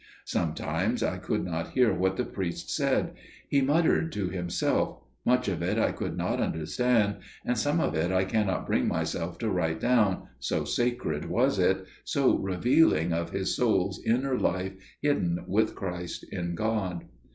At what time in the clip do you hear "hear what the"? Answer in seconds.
1.73-2.25